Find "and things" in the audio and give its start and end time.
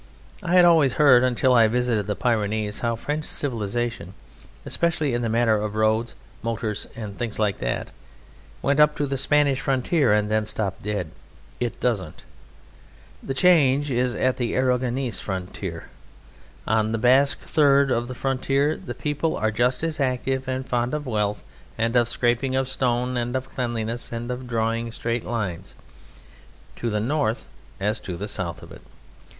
6.95-7.37